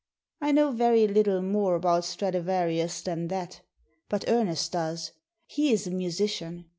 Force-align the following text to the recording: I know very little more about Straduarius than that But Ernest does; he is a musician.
I 0.41 0.51
know 0.51 0.71
very 0.71 1.05
little 1.07 1.43
more 1.43 1.75
about 1.75 2.05
Straduarius 2.05 3.03
than 3.03 3.27
that 3.27 3.61
But 4.09 4.25
Ernest 4.27 4.71
does; 4.71 5.11
he 5.45 5.71
is 5.71 5.85
a 5.85 5.91
musician. 5.91 6.65